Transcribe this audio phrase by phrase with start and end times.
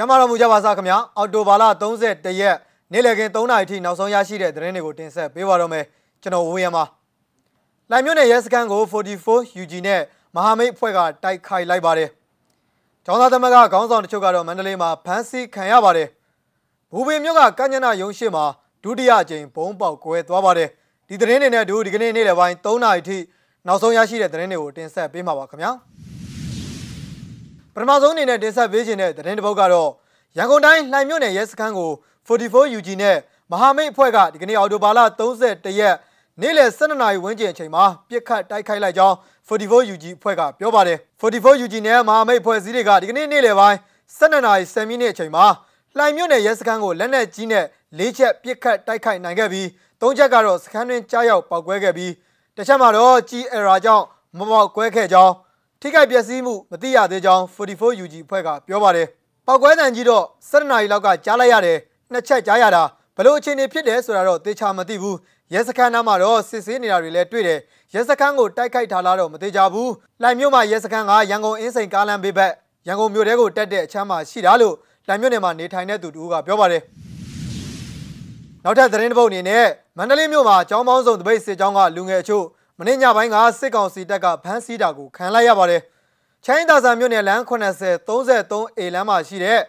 [0.00, 2.56] ကျမတော်မူကြပါစားခင်ဗျာအော်တိုဘာလ31ရက်
[2.92, 5.84] နေ့လည်ခင်း3နာရီထိနောက်ဆုံးရရှိတဲ့သတင်းတွေကိုတင်ဆက်ပေးပါတော့မယ်
[6.22, 6.84] ကျွန်တော်ဝေယံပါ
[7.90, 10.00] လိုင်မြို့နယ်ရဲစခန်းကို44 UG နဲ့
[10.34, 12.10] မဟာမိတ်အဖွဲ့ကတိုက်ခိုက်လိုက်ပါတယ်
[13.04, 16.08] ကျောင်းသားသမဂ္ဂခေါင်းဆောင်တချို့ကတော့မန္တလေးမှာဖမ်းဆီးခံရပါတယ်
[16.92, 18.44] ဘူပင်မြို့ကကညနာရုံရှိမှာ
[18.82, 20.68] ဒုတိယအကြိမ်ဘုံပေါက်ကွဲသွားပါတယ်
[21.08, 23.18] ဒီသတင်းတွေနဲ့ဒူဒီကနေ့နေ့လယ်ပိုင်း3နာရီထိ
[23.66, 25.72] နောက်ဆုံးရရှိတဲ့သတင်းတွေကိုတင်ဆက်ပေးမှာပါခင်ဗျာ
[27.74, 29.90] ပထမဆုံးအနေနဲ့တင်ဆက်ပေးခြင်းတဲ့သတင်းတစ်ပုဒ်ကတော့
[30.38, 31.90] ရန်ကုန်တိုင်းလှိုင်မြို့နယ်ရဲစခန်းကို
[32.28, 33.16] 44 UG နဲ့
[33.50, 35.96] မဟာမိတ်အဖွဲ့ကဒီကနေ့အော်တိုဘာလ31ရက်
[36.40, 39.16] နေ့လယ်12နာရီဝန်းကျင်အချိန်မှာပြစ်ခတ်တိုက်ခိုက်လိုက်ကြောင်း
[39.48, 43.78] 44 UG အဖွဲ့ကပြောပါတယ် 44 UG နဲ့မဟာမိတ်အဖွဲ့အစည်းတွေကဒီကနေ့နေ့လယ်ပိုင်း
[44.18, 45.46] 12နာရီ10မိနစ်အချိန်မှာ
[45.96, 47.64] လှိုင်မြို့နယ်ရဲစခန်းကိုလက်နက်ကြီးနဲ့
[47.98, 49.66] ၄ချက်ပြစ်ခတ်တိုက်ခိုက်နိုင်ခဲ့ပြီး
[50.00, 52.12] ၃ချက်ကတော့စခန်းတွင်ကြားရောက်ပောက်ကွဲခဲ့ပြီး
[52.56, 54.04] တစ်ချက်မှာတော့ကြီးအရာကြောင့်
[54.38, 55.32] မပေါက်ကွဲခဲ့ကြောင်း
[55.80, 59.08] ထိခိုက်ပျက်စီးမှုမသိရသေးကြောင်း 44 UG အဖွဲ့ကပြောပါတယ်
[59.50, 61.78] ပောက်ကွဲတန်ကြီးတော့7နာရီလောက်ကကြားလိုက်ရတယ်
[62.12, 62.82] နှစ်ချက်ကြားရတာ
[63.16, 65.16] ဘလို့အခြေအနေဖြစ်တယ်ဆိုတာတော့သေချာမသိဘူး
[65.54, 67.60] ရဲစခန်းနားမှာတော့စစ်ဆေးနေတာတွေလည်းတွေ့တယ်
[67.94, 69.90] ရဲစခန်းကိုတိုက်ခိုက်ထားလာတော့မသေးကြဘူး
[70.22, 72.52] လှိုင်မြို့မှာရဲစခန်းကရန်ကုန်အင်းစိန်ကားလမ်းဘေးဘက်
[72.86, 74.74] ရန်ကုန်မြို့ထဲကိုတက်တဲ့အချမ်းမှာရှိတာလို့
[75.06, 76.82] လှိုင်မြို့နယ်မှာနေထိုင်တဲ့သူတူကပြောပါတယ်
[78.64, 79.66] နောက်ထပ်သတင်းတစ်ပုဒ်အနေနဲ့
[79.98, 82.44] မန္တလေးမြို့မှာကျောင်းပေါင်းစုံတပိတ်စစ်ကြောင်းကလူငယ်အချို့
[82.78, 85.82] မနေ့ညပိုင်းကစစ်ကောင်စီတပ်ကဖမ်းဆီးတာကိုခံလိုက်ရပါတယ်။
[86.44, 89.60] ချိုင်းသာဆန်မြို့နယ်လမ်း80 33အေလမ်းမှာရှိတဲ့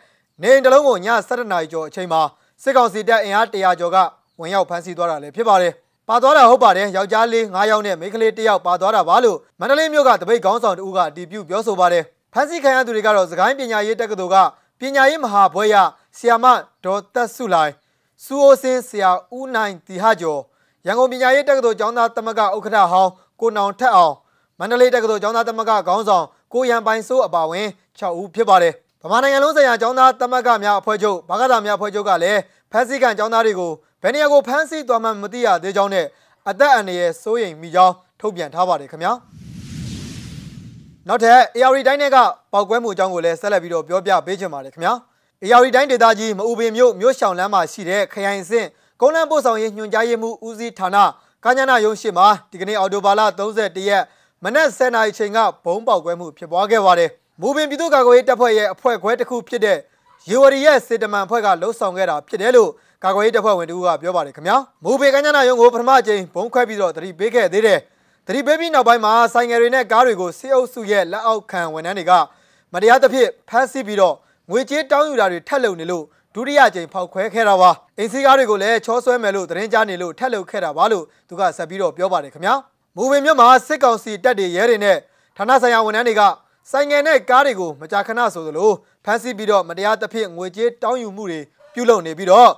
[0.41, 0.97] နေအိမ်တစ်လုံးကိုည
[1.27, 2.21] 7:00နာရီကျော်အချိန်မှာ
[2.63, 3.97] စစ်ကောင်စီတပ်အင်အား100ကျော်က
[4.39, 5.73] ဝင်ရောက်ဖမ်းဆီးသွားတာလည်းဖြစ်ပါတယ်။
[6.09, 14.37] ပါသွားတာဟုတ်ပါတယ်။ယောက်ျားလေး9ယောက်နဲ့မိန်းကလေး1ယောက်ပါသွားတာပါလို့မန္တလေးမြို့ကတပိတ်ခေါင်းဆောင်တဦးကအတည်ပြုပြောဆိုပါတယ်။ဖမ်းဆီးခံရသူတွေကတော့စကိုင်းပညာရေးတက္ကသိုလ်က
[14.79, 15.75] ပညာရေးမဟာဘွဲ့ရ
[16.17, 16.45] ဆီယာမ
[16.85, 17.71] ဒေါ်သက်စုလိုင်
[18.23, 20.41] စူအိုစင်းဆရာဦးနိုင်တီဟကျော်
[20.85, 24.13] ရန်ကုန်ပညာရေးတက္ကသိုလ်ကျောင်းသားသမဂ္ဂဥက္ကဋ္ဌဟောင်းကိုနောင်ထက်အောင်
[24.59, 27.67] မန္တလေးတက္ကသိုလ်ကျောင်းသားသမဂ္ဂခေါင်းဆောင် ကိုရန်ပိုင်စိုးအပါဝင်
[27.99, 32.39] 6ဦးဖြစ်ပါတယ်။ဗမာနိုင်ငံလုံးဆိုင်ရာကျောင်းသားသမဂ္ဂများအဖွဲ့ချုပ်ဘာကသာများအဖွဲ့ချုပ်ကလည်း
[32.71, 33.71] ဖမ်းဆီးခံကျောင်းသားတွေကို
[34.01, 36.05] ဘယ်နေရာကိုဖမ်းဆီးသွားမှမသိရသေးကြောင်းနဲ့
[36.49, 39.13] အသက်အန္တရာယ်စိုးရိမ်မိကြောင်းထုတ်ပြန်ထားပါတယ်ခင်ဗျာ။
[41.07, 42.17] နောက်ထပ် AR တိုင်းတွေက
[42.53, 44.93] ပေါက်ကွဲမှုအကြောင်းကိုလည်းဆက်လက်ပြီးတော့ပြောပြပေးချင်ပါတယ်ခင်ဗျာ။
[45.43, 48.67] AR တိုင်းဒေသကြီးမအူပင်မြို့မြို့ရှောင်းလမ်းမှာရှိတဲ့ခရိုင်အဆင့်
[49.01, 50.97] ကုန်းလမ်းပို့ဆောင်ရေးညွှန်ကြားရေးမှူးဦးစီးဌာန
[51.45, 54.03] ကညနာရုံးရှိမှာဒီကနေ့အော်တိုဘာလ31ရက်
[54.43, 57.09] မနက်10:00နာရီချိန်ကဘုံပေါက်ကွဲမှုဖြစ်ပွားခဲ့ပါတယ်။
[57.41, 59.77] မူပင်ပြည်သူ့ကာကွယ်ရေးတပ်ဖွဲ့ရဲ့အဖွဲ့ခွဲတစ်ခုဖြစ်တဲ့
[60.29, 62.69] ရေဝရီရဲ့စေတမန်ဖွဲ့ကလှုပ်ဆောင်ခဲ့တာဖြစ်တယ်လို့
[63.03, 67.79] ကာကွယ်ရေးတပ်ဖွဲ့ဝင်တို့ကပြောပါတယ်ခင်ဗျာ။မူပင်ကညနာရုံးကိုပထမကြိမ်ဘုံခွဲပြီးတော့တတိပေးခဲ့သေးတယ်။
[68.27, 72.11] တတိပေးပြီးနောက်ပိုင်းမှာဆိုင်ငယ်တွေနဲ့ကားတွေကိုစေအုပ်စုရဲ့လက်အောက်ခံဝန်ထမ်းတွေက
[72.73, 74.15] မတရားသဖြင့်ဖမ်းဆီးပြီးတော့
[74.51, 76.03] ငွေကြေးတောင်းယူတာတွေထက်လုံနေလို့
[76.35, 82.55] ဒုတိယကြိမ်ဖောက်ခွဲခဲ့တာပါအင်းစီကားတွေကိုလည်းချောဆွဲမယ်လို့သတင်းကြားနေလို့ထက်လုံခဲ့တာပါလို့သူကဆက်ပြီးတော့ပြောပါတယ်ခင်ဗျာ
[82.97, 84.97] မူပင်မြို့မှာစစ်ကောင်စီတပ်တွေရဲတွေနဲ့
[85.37, 86.21] ဌာနဆိုင်ရာဝန်ထမ်းတွေက
[86.71, 88.71] ဆိုင်ငယ်နဲ့ကားတွေကိုမကြာခဏဆိုသလို
[89.05, 91.39] ဖမ်းဆီးပြီးတော့မတရားသဖြင့်ငွေကြေးတောင်းယူမှုတွေ
[91.73, 92.49] ပြုလုပ်နေပြီးတော့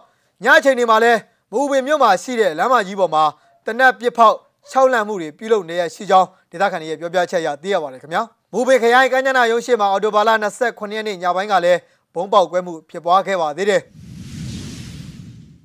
[0.43, 1.19] ညအချိန်တွေမှာလည်း
[1.51, 3.23] မူပင်မြို့မှာရှိတဲ့လမ်းမကြီးပေါ်မှာ
[3.65, 4.35] တနက်ပစ်ဖောက်
[4.71, 8.21] ၆လန့်မှုတွေပြုလုပ်နေရရှိကြောင်းဒေသခံတွေရဲ့ပြောပြချက်အရသိရပါတယ်ခင်ဗျာ
[8.53, 10.29] မူပင်ခရိုင်ကညနာရုံးရှိမှာအော်တိုဘာလ
[10.63, 11.79] 29ရက်နေ့ညပိုင်းကလည်း
[12.15, 13.81] ဘုံပေါက်ကွဲမှုဖြစ်ပွားခဲ့ပါသေးတယ်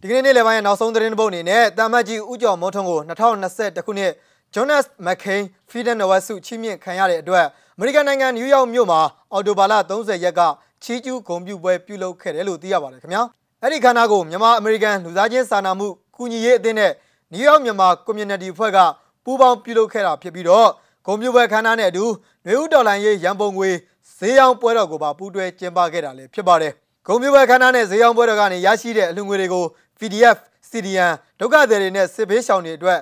[0.00, 4.12] ဒီကနေ့နေ့လယ်ပိုင်းရဲ့နောက်ဆုံးသတင်းပုတ်အနေနဲ့တာမတ်ကြီးဦးကျော်မိုးထွန်းကို2021ခုနှစ်
[4.54, 9.00] Jonas McCain Freedom Award ဆုချီးမြှင့်ခံရတဲ့အတွက်အမေရိကန်နိုင်ငံနယူးယောက်မြို့မှာ
[9.32, 10.40] အော်တိုဘာလ30ရက်က
[10.84, 13.22] ချီးကျူးဂုဏ်ပြုပွဲပြုလုပ်ခဲ့တယ်လို့သိရပါတယ်ခင်ဗျာ
[13.62, 16.92] အဲ့ဒီခမ်းနားကိုမြန်မာအမေရိကန်လူသားချင်းစာနာမှုကူညီရေးအသင်းနဲ့
[17.32, 18.78] နယူးယောက်မြန်မာ Community အဖွဲ့က
[19.24, 20.68] ပူးပေါင်းပြုလုပ်ခဲ့တာဖြစ်ပြီးတော့
[21.06, 22.04] ဂုဏ်ပြုပွဲခမ်းနားနဲ့အတူ
[22.46, 23.70] နွေဦးတော်လိုင်းရေးရန်ပုံငွေ
[24.18, 26.72] ဈေးရောင်းပွဲတော်ကိုပါပူးတွဲကျင်းပခဲ့တာလည်းဖြစ်ပါတယ်
[27.06, 29.64] ဂုံမျိုးပွဲခန်းနာနဲ့ဈေးရောင်းပွဲတော်ကနေရရှိတဲ့အလှငွေတွေကို
[29.98, 30.38] PDF
[30.70, 32.98] CDN ဒုက္ခသည်တွေနဲ့စစ်ဘေးရှောင်တွေအတွက်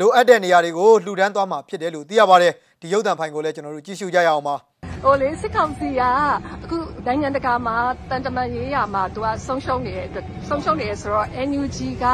[0.00, 4.54] လိုအပ်တဲ့နေရာတွေကိုလှူဒန်းသွားမှာဖြစ်တယ်လို့သိရပါတယ်ဒီရုပ်သံဖိုင်ကိုလည်းကျွန်တော်တို့ကြည့်ရှုကြရအောင်ပါ
[5.04, 6.02] ဟိုလေစစ်ကောင်စီက
[6.62, 7.76] အခုနိုင်ငံတကာမှာ
[8.10, 12.04] တန်တမန်ရေးရမှာသူကဆုံးရှုံးနေတဲ့အတွက်ဆုံးရှုံးနေရဆိုတော့ NUG က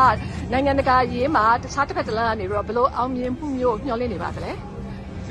[0.53, 4.72] နိုင်ငံတကာရေးမှာတခြားတစ်ဖက်တစ်လမ်းကနေတော့ဘလို့အောင်မြင်မှုမျိုးညှော်လင့်နေပါသလဲ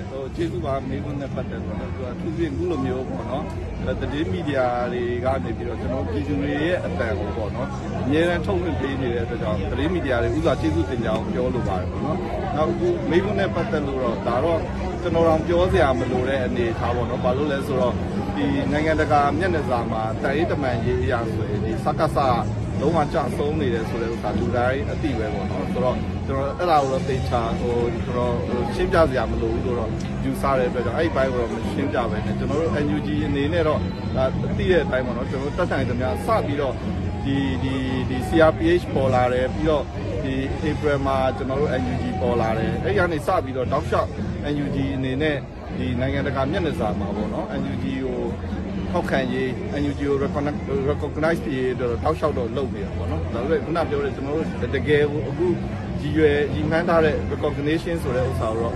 [0.10, 3.46] ဟိုကျေးဇူးပါမိခွန်းနဲ့ပတ်သက်တော့သူကသူပြင်ခုလိုမျိုးပေါ့နော်
[4.02, 7.68] တတိမီဒီယာတွေကနေပြီးတော့ကျွန်တော်ပြည်သူတွေရဲ့အတန်ကိုပေါ့နော်
[8.06, 12.18] အများအားထုတ်လွှင့်ပေးနေတဲ့အတွက်ကြောင့်တတိမီဒီယာတွေဥစားကျေးဇူးတင်ကြအောင်ပြောလိုပါတယ်ပေါ့နော်
[12.56, 14.60] နောက်အခုမိခွန်းနဲ့ပတ်သက်လို့တော့ဒါတော့
[15.02, 17.94] ကျွန်တော်တို့ပြောစရာမလိုတဲ့အနေအထားပေါ့နော်ဘာလို့လဲဆိုတော့
[18.36, 22.18] ဒီနိုင်ငံတကာမျက်နှာစာမှာတိုင်ရေးတမန်ရေးအရာဆိုရင်ဒီစက္ကစ
[22.82, 25.98] လုံးဝကြဆုံးနေတယ်ဆိုတဲ့ဥစ္စာလူတိုင်းအသိပဲပေါ့နော်ဆိုတော့
[26.28, 28.36] ကျွန်တော်အဲ့ဒါကိုတော့သိချာဟိုကျွန်တော်
[28.76, 29.92] ရှင်းပြစရာမလိုဘူးလို့တော့
[30.24, 33.80] ယူဆတဲ့အတွက်ကြောင့်အဲ့ဒီဘိုင်းကိုတော့မရှင်းပြပဲနဲ့ကျွန်တော်တို့ NUG အနေနဲ့တော့
[34.16, 34.24] ဒါ
[34.58, 36.74] သိတဲ့အတိုင်းပေါ့နော်ကျွန်တော်တို့တက်ဆိုင်သမျှစပြီးတော့
[37.26, 37.76] ဒီဒီ
[38.10, 39.84] ဒီ CRPH ပေါ်လာတယ်ပြီးတော့
[40.24, 40.34] ဒီ
[40.64, 44.08] April မှာကျွန်တော်တို့ NUG ပေါ်လာတယ်အဲ့ဒီကနေစပြီးတော့ dog shop
[44.54, 45.38] NUG အနေနဲ့
[45.78, 48.21] ဒီနိုင်ငံတကာမျက်နှာစာမှာပေါ့နော် NUG ကို
[48.92, 49.48] ထောက်ခံရေး
[49.82, 50.16] NUG ကို
[50.90, 55.48] recognize ဖြစ်ရေးတော့တောက်လျှောက်တော့လုပ်နေတာပေါ့နော်ဒါပေမဲ့ခုနပြောတဲ့ကျွန်တော်တို့တကယ်ကိုအခု
[56.02, 58.74] ရည်ရွယ်ရည်မှန်းထားတဲ့ recognition ဆိုတဲ့ဥစ္စာတော့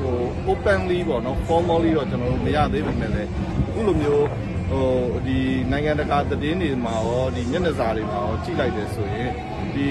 [0.00, 0.16] ဟို
[0.48, 4.26] openly ပေါ့နော် formally တော့ကျွန်တော်တို့မရသေးပါနဲ့လေအခုလိုမျိုး
[4.70, 4.88] ဟို
[5.26, 5.38] ဒီ
[5.70, 9.30] နိုင်ငံတကာသတင်းတွေမှာရောဒီမျက်နှာစာတွေမှာရောကြည့်လိုက်တယ်ဆိုရင်
[9.74, 9.88] ဒီ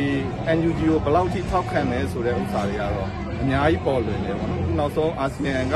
[0.58, 3.10] NUG ကိုဘယ်လောက်ထိထောက်ခံလဲဆိုတဲ့ဥစ္စာတွေကတော့
[3.42, 5.76] အများကြီးပေါ်လွင်တယ်ပေါ့နော်အခုနောက်ဆုံးအာဆီယံက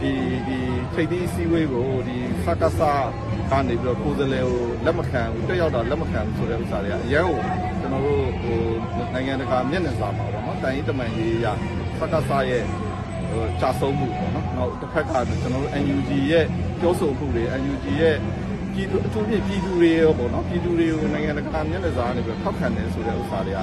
[0.00, 0.12] ဒီ
[0.48, 0.58] ဒီ
[0.94, 2.92] ထိပ်သီးအစည်းအဝေးကိုဒီစကားစာ
[3.50, 7.30] ကနေပြီးတော့ကိုယ်စားလှယ်ကိုလက်မခံဘူးတက်ရောက်တာလက်မခံဘူးဆိုတဲ့ဥစ္စာတွေကအရင်က
[7.80, 8.58] ကျွန်တော်တို့ဟို
[9.14, 11.46] နိုင်ငံတကာမျက်နှာစာမှာပေါ့နော်တိုင်းတမန်ရေးရ
[11.98, 12.62] စကားစာရဲ့
[13.30, 16.44] ဟိုကြာဆုံးမှုပေါ့နော်နောက်တစ်ဖက်ကကျွန်တော်တို့ NUG ရဲ့
[16.80, 18.16] ပြောဆိုမှုတွေ NUG ရဲ့
[18.72, 23.60] ပြည်သူအထူးဖြင့်ပြည်သူတွေရောပေါ့နော်ပြည်သူတွေကိုနိုင်ငံတကာမျက်နှာစာကနေပြီးတော့ထောက်ခံတယ်ဆိုတဲ့ဥစ္စာတွေက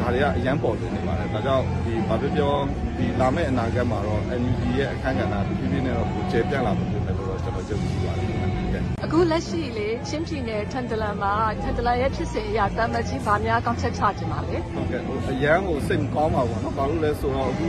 [0.00, 2.54] ဒါတွေကအရန်ပေါ်နေပါတယ်ဒါကြောင့်ဒီဘာပြောပြော
[2.96, 11.32] ဒီလာမယ့်အနာဂတ်မှာတော့ NUG ရဲ့အခန်းကဏ္ဍတစ်ပြည်ပြည်နဲ့တော့ကိုကျေပြန့်လာဖို့ဖြစ်တယ်လို့တော့ကျွန်တော်ယုံကြည်ပါတယ်ဟုတ်ကဲ့ အခုလက်ရှိလေချင်းပြည်နယ်ထန်တလန်မှာ
[11.62, 17.60] ထန်တလန်ရဲ့ဖြစ်စဉ်အရာတမကြီးဗာများကောင်းချက်ချခြင်းပါလေ ဟုတ်ကဲ့ဟိုအရန်ကိုစိတ်မကောင်းပါဘူးเนาะဘာလို့လဲဆိုတော့အခ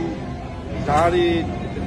[0.88, 1.26] ဒါတွေ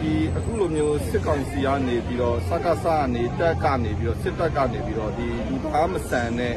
[0.01, 6.56] ဒီအခုလိုမျိုးစစ်ကောင်စီကနေပြီးတော့စကားစကနေတက်ကနေပြီးတော့စစ်တပ်ကနေပြီးတော့ဒီလူသားမဆန်တဲ့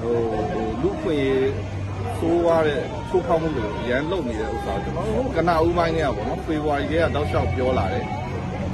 [0.00, 0.18] ဟို
[0.52, 1.39] ဟိုလူခွေဆိုးရ
[2.67, 8.05] တဲ့ချိုးဖောက်မှုတွေအရန်လုပ်နေတဲ့ဥစ္စာကျွန်တော်တို့ကနဦးပိုင်းတွေကပေါ့နော်ဖေဖော်ဝါရီကတောက်လျှောက်ပြောလာတယ်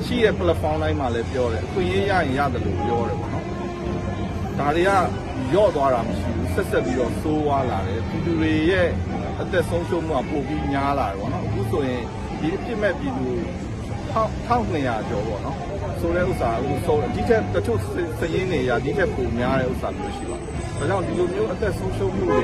[0.05, 3.45] ရှိတဲ့ platform တိုင်းမှာလည်းပြောတယ်အခွင့်အရေးရရင်ရတယ်လို့ပြောတယ်ပေါ့နော်
[4.59, 4.91] ဒါတွေက
[5.55, 8.89] ရော့သွားတာမရှိဘူးဆက်ဆက်ပြီးတော့စိုးွားလာတယ်ပြည်သူတွေရဲ့
[9.41, 12.03] အသက်ဆုံးရှုံးမှုကပိုပြီးများလာတယ်ပေါ့နော်အခုဆိုရင်
[12.39, 13.27] ဒီအပြစ်မဲ့ပြည်သူ
[14.15, 15.57] 1200ကျော်ပေါ့နော်
[15.99, 17.79] ဆိုတဲ့ဥစ္စာအခုဆိုဒီထက်တချို့
[18.19, 22.43] စည်ရင်းတွေရာဒီထက်ပိုများတဲ့ဥစ္စာမျိုးရှိပါတယ်ဒါကြောင့်ဒီလိုမျိုးအသက်ဆုံးရှုံးမှုတွေ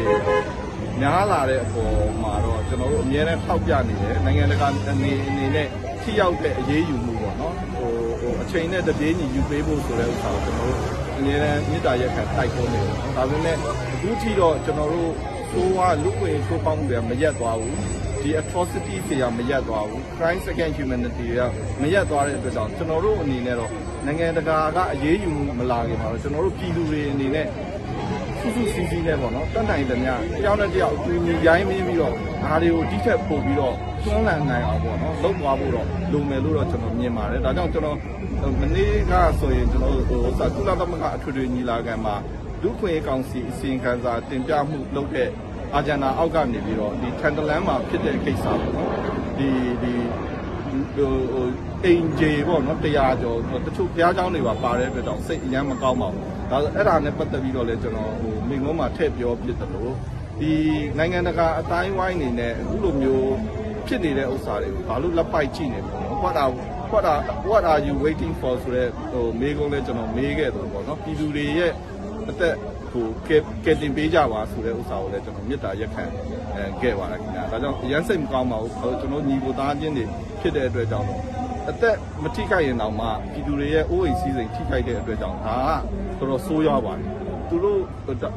[1.02, 5.68] များလာတဲ့အပေါ်မှာတော့ကျွန်တော်တို့အများနဲ့ထောက်ပြနေတယ်နိုင်ငံတကာအနေအနေနဲ့
[6.02, 10.80] ထိရောက်တဲ့အရေးယူမှုပေါ့နော်ဟိုဟိုအချိန်နဲ့တပြေးညီယူပေးဖို့ဆိုတဲ့ဥစ္စာကိုကျွန်တော်တို့
[11.18, 13.60] အများနဲ့မြစ်တာရက်ခံတိုက်တွန်းနေတယ်။ဒါပေမဲ့အ
[14.02, 15.12] ခုထိတော့ကျွန်တော်တို့
[15.52, 17.76] ဆိုးဝါးလူ့ခွင့်ဆိုးပေါင်းတွေမရက်သွားဘူး။
[18.22, 21.42] ဒီ atrocity တွေကမရက်သွားဘူး။ crime against humanity တွေက
[21.82, 23.72] မရက်သွားတဲ့အတွက်ကြောင့်ကျွန်တော်တို့အနေနဲ့တော့
[24.06, 27.48] နိုင်ငံတကာကအရေးယူမှုမလာခင်မှာတော့ကျွန်တော်တို့ပြည်သူတွေအနေနဲ့
[28.44, 32.14] စုစုစည်းစည်းနဲ့ပေါ့နော်တတ်နိုင်တယ်များတယောက်နဲ့တယောက်အတူညီရိုင်းမင်းပြီးတော့
[32.44, 37.98] ဒါတွေကိုတိကျပို့ပြီးတော့တွန်းလှန်နိုင်အောင်ပေါ့နော်လုပ်သွားဖို့တော့လိုမယ်လို့တော့ကျွန်တော်မြင်ပါတယ်ဒါကြောင့်ကျွန်တော်
[38.60, 42.16] မနေ့ကဆိုရင်ကျွန်တော်ဟိုစကုလသမဂ္ဂအထွေထွေညီလာခံမှာ
[42.62, 45.30] လူခွင့်ကောင်စီအစီရင်ခံစာတင်ပြမှုလုပ်တဲ့
[45.74, 48.92] အာဂျန်နာအောက်ကနေပြီးတော့ဒီထန်တလန်မှာဖြစ်တဲ့ကိစ္စပေါ့နော်
[49.38, 49.50] ဒီ
[49.84, 49.94] ဒီ
[50.96, 51.48] ဟိုဟို
[51.86, 59.94] အိမ်ဂျေပေါ့နော်တရားကျော်တချို့ဘုရားကျောင်းတွေပါပါတဲ့အတွက်ကြောင့်စိတ်အယမ်းမကောင်းပါဘူးဒါဆိုအဲ့ဒါနဲ့ပတ်သက်ပြီးတော့လည်းကျွန်တော်ဟိုမိငုံးမှာထည့်ပြောပြတယ်လို့
[60.40, 60.52] ဒီ
[60.98, 63.34] နိုင်ငံတကာအတိုင်းဝိုင်းနေနဲ့အခုလိုမျိုး
[63.88, 66.52] ဖြစ်နေတဲ့ဥစ္စာတွေကိုဘာလို့လက်ပိုက်ကြည့်နေပေါ့နော် what are
[66.92, 71.72] what are what are you waiting for ဆိုတဲ့ဟိုမေးခွန်းလည်းကျွန်တော်မေးခဲ့တယ်ပေါ့နော်ပြည်သူတွေရဲ့
[72.30, 72.56] အသက်
[72.94, 76.04] ဟိုကဲကဲတင်ပေးကြပါဆိုတဲ့ဥစ္စာကိုလည်းကျွန်တော်မေတ္တာရက်ခံ
[76.56, 80.06] အဲခဲ့ပါတယ်ခင်ဗျာဒါကြောင့်အရန်စိတ်မကောင်းပါဘူးကျွန်တော်ညီကိုသားချင်းတွေ
[80.42, 81.08] ဖြစ်တဲ့အတွက်ကြောင့်
[81.70, 85.58] အသက်မထိခိုက်ရင်တောင်မှပြည်သူတွေရဲ့အိုးအိမ်စည်းစိမ်ထိခိုက်တဲ့အတွက်ကြောင့်ဒါ
[86.20, 87.08] ကတော်တော်ဆိုးရွားပါတယ်
[87.50, 87.80] သူတို့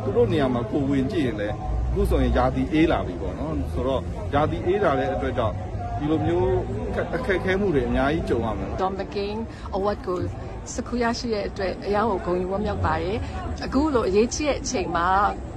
[0.05, 1.55] သူတို့နေရာမှာကိုဝင်ကြည့်ရင်လည်း
[1.91, 4.03] အခုဆိုရင်ယာတီအေးလာပြီပေါ့နော်ဆိုတော့
[4.35, 5.55] ယာတီအေးလာတဲ့အတွက်ကြောင့်
[5.99, 6.51] ဒီလိုမျိုး
[7.17, 9.37] အခက်အခဲမှုတွေအများကြီးကြုံရမယ် Dom McCain
[9.77, 10.19] award ကို
[10.75, 13.19] စကူရရှိတဲ့အတွက်အရာကိုဂုဏ်ယူဝတ်မြောက်ပါတယ်
[13.65, 15.09] အခုလိုအရေးကြီးတဲ့အချိန်မှာ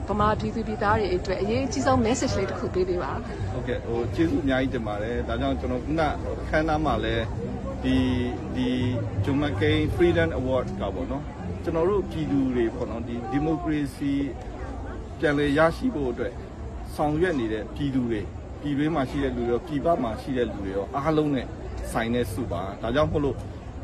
[0.08, 3.12] ဗမာပြည်သူပြည်သားတွေအတွက်အရေးအကြီးဆုံး message လေးတစ်ခုပေးပေးပါ
[3.54, 6.02] ဟုတ်ကဲ့ဟိုကျေးဇူးအများကြီးတင်ပါတယ်ဒါကြောင့်ကျွန်တော်ခုန
[6.50, 7.24] ခန်းသားမှာလည်း
[7.84, 7.96] ဒီ
[8.56, 8.70] ဒီ
[9.26, 11.24] ဂျုံမကိန်း Freedom Award ကပေါ့နော်
[11.64, 14.14] ကျွန်တော်တို့ပြည်သူတွေပေါ့နော်ဒီ democracy
[15.20, 16.34] ပြန်လည်ရရှိဖို့အတွက်
[16.96, 18.22] ဆောင်ရွက်နေတဲ့ပြည်သူတွေ
[18.62, 21.46] ပြည်တွင်းမှာရှိတဲ့လူတွေရောပြည်ပမှာရှိတဲ့လူတွေရောအားလုံးနဲ့
[21.92, 23.36] ဆိုင်တဲ့စုပါဒါကြောင့်မို့လို့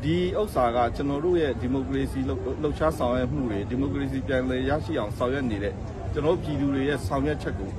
[0.04, 5.74] ဒီဥစ္စာကကျွန်တော်တို့ရဲ့ democracy လှုပ်လှုပ်ရှားဆောင်ရွက်မှုတွေ democracy ပြန်လည်ရရှိအောင်ဆောင်ရွက်နေတဲ့
[6.12, 7.70] ကျွန်တော်ပြည်သူတွေရဲ့ဆောင်ရွက်ချက်ကို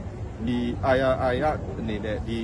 [0.48, 0.58] ဒီ
[0.96, 1.46] IRI ရ
[1.80, 2.40] အနေနဲ့ဒီ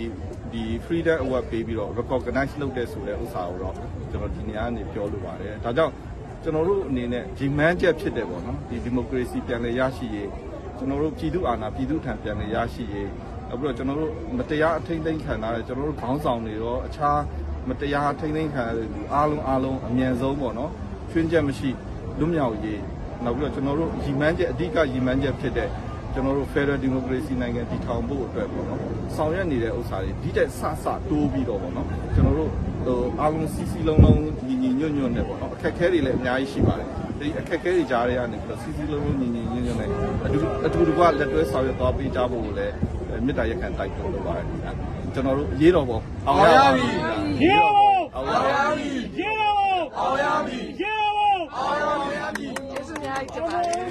[0.52, 3.76] ဒီ freedom award ပေးပြီးတော့ recognize လုပ်တဲ့ဆိုတဲ့ဥစ္စာကိုတော့
[4.12, 5.94] ကျွန်တော်ဒီနေရာကနေပြောလိုပါတယ်ဒါကြောင့်
[6.44, 10.30] ကျွန်တော်တို့အနေနဲ့ဒီမှန်းချက်ဖြစ်တယ်ပေါ့နော်ဒီ democracy ပြန်လည်ရရှိရေး
[10.78, 13.10] ကျွန်တော်တို့ပြည်သူအာဏာပြည်သူထံပြန်လည်ရရှိရေး
[13.52, 17.20] အခုတော့ကျွန်တော်တို့မတရားအထိမ့်သိမ်းခံထားတဲ့ကျွန်တော်တို့ခေါင်းဆောင်တွေရောအခြား
[17.70, 20.72] မတရားထိမ့်သိမ်းခံရတဲ့လူအားလုံးအားလုံးအမြန်ဆုံးပေါ့နော်
[21.12, 21.70] ချွင်းချက်မရှိ
[22.20, 22.82] လွတ်မြောက်ရေး
[23.24, 25.70] နောက်ပြီးတော့ကျွန်တော်တို့ရည်မှန်းချက်အဓိကရည်မှန်းချက်ဖြစ်တဲ့
[26.14, 28.80] ကျွန်တော်တို့ Federal Democracy နိုင်ငံတည်ထောင်ဖို့အတွက်ပေါ့နော်
[29.16, 32.52] ဆောင်ရွက်နေတဲ့ဥစ္စာတွေဒီတက်ဆဆတိုးပြီးတော့ပေါ့နော်ကျွန်တော်တို့
[32.86, 36.88] ဟိုအားလုံးစီစီလုံးလုံးညီညီညွတ်ညွတ်နဲ့ပေါ့နော်အခက်အခဲတွေလည်းအများကြီးရှိပါတယ်
[37.20, 39.90] ဒီအခက်အခဲတွေကြားထဲကနေပြီးတော့စီစီလုံးလုံးညီညီညွတ်ညွတ်နဲ့
[40.26, 42.74] အတူအတူတကွလက်တွဲဆောင်ရွက်သွားပေးကြဖို့ကိုလည်း
[43.26, 44.46] မေတ္တာရက်ခံတိုက်တွန်းလိုပါတယ်
[45.16, 46.88] ကျွန်တော်တို့အရေးတော်ပုံအောင်ရပါပြီ
[47.44, 47.74] ရေတော်
[48.16, 48.88] အောင်ရပါပြီ
[49.20, 49.54] ရေတော်
[49.98, 53.84] အောင်ရပါပြီရေတော်အောင်ရပါပြီကျေးဇူးများတင်ပါတယ်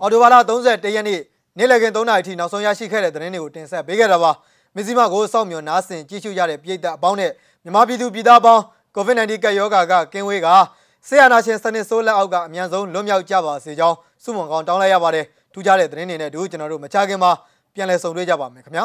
[0.00, 1.20] အော်တိုဘာလ31ရက်နေ့
[1.58, 4.30] နေ့လည်ခင်း3နာရီထိနောက်ဆုံးရရှိခဲ့တဲ့သတင်းတွေကိုတင်ဆက်ပေးခဲ့တာပါ
[4.74, 7.30] မစ္စည်းမကိုစောင့်မျှော်နားဆင်ကြည့်ရှုကြတဲ့ပြည်သက်အပေါင်းနဲ့
[7.62, 8.62] မြန်မာပြည်သူပြည်သားပေါင်း
[8.96, 10.48] COVID-19 ကပ်ရောဂါကကင်းဝေးက
[11.06, 17.32] ဆေးရနာရှင်စနစ်ဆိုးလက်အောက်ကအမြန်ဆုံးလွတ်မြောက်ကြပါစေကြောင်းဆုမွန်ကောင်းတောင်းလိုက်ရပါတယ်ထူးခြားတဲ့သတင်းတွေနဲ့တို့ကျွန်တော်တို့မချခင်မှာ
[17.74, 18.84] ပြန်လည်ဆုံတွေ့ကြပါမယ်ခင်ဗျာ